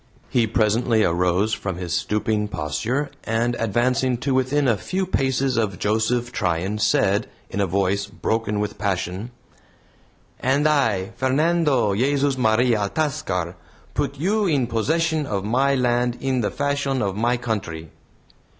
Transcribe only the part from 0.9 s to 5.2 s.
arose from his stooping posture, and advancing to within a few